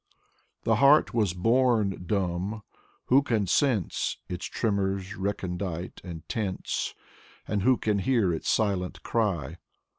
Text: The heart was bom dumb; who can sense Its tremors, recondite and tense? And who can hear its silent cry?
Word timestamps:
The 0.63 0.77
heart 0.77 1.13
was 1.13 1.35
bom 1.35 1.91
dumb; 2.07 2.63
who 3.05 3.21
can 3.21 3.45
sense 3.45 4.17
Its 4.27 4.47
tremors, 4.47 5.15
recondite 5.15 6.01
and 6.03 6.27
tense? 6.27 6.95
And 7.47 7.61
who 7.61 7.77
can 7.77 7.99
hear 7.99 8.33
its 8.33 8.49
silent 8.49 9.03
cry? 9.03 9.57